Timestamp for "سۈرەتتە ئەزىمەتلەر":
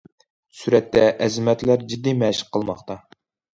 0.61-1.85